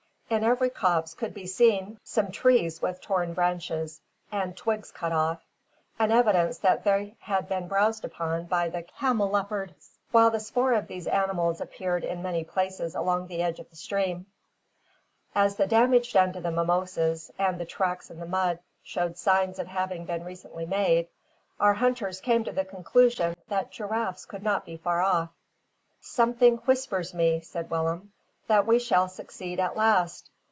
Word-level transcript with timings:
In 0.31 0.45
every 0.45 0.69
copse 0.69 1.13
could 1.13 1.33
be 1.33 1.45
seen 1.45 1.99
some 2.05 2.31
trees 2.31 2.81
with 2.81 3.01
torn 3.01 3.33
branches, 3.33 3.99
and 4.31 4.55
twigs 4.55 4.89
cut 4.89 5.11
off, 5.11 5.43
an 5.99 6.09
evidence 6.09 6.57
that 6.59 6.85
they 6.85 7.17
had 7.19 7.49
been 7.49 7.67
browsed 7.67 8.05
upon 8.05 8.45
by 8.45 8.69
the 8.69 8.81
camelopards; 8.81 9.89
while 10.11 10.31
the 10.31 10.39
spoor 10.39 10.71
of 10.71 10.87
these 10.87 11.05
animals 11.05 11.59
appeared 11.59 12.05
in 12.05 12.23
many 12.23 12.45
places 12.45 12.95
along 12.95 13.27
the 13.27 13.41
edge 13.41 13.59
of 13.59 13.69
the 13.69 13.75
stream. 13.75 14.25
As 15.35 15.57
the 15.57 15.67
damage 15.67 16.13
done 16.13 16.31
to 16.31 16.39
the 16.39 16.49
mimosas, 16.51 17.29
and 17.37 17.59
the 17.59 17.65
tracks 17.65 18.09
in 18.09 18.21
the 18.21 18.25
mud, 18.25 18.59
showed 18.83 19.17
signs 19.17 19.59
of 19.59 19.67
having 19.67 20.05
been 20.05 20.23
recently 20.23 20.65
made, 20.65 21.09
our 21.59 21.73
hunters 21.73 22.21
came 22.21 22.45
to 22.45 22.53
the 22.53 22.63
conclusion 22.63 23.35
that 23.49 23.69
giraffes 23.71 24.25
could 24.25 24.43
not 24.43 24.63
be 24.65 24.77
far 24.77 25.01
off. 25.01 25.29
"Something 25.99 26.55
whispers 26.59 27.13
me," 27.13 27.41
said 27.41 27.69
Willem, 27.69 28.13
"that 28.47 28.65
we 28.67 28.77
shall 28.77 29.07
succeed 29.07 29.57
at 29.61 29.77
last. 29.77 30.29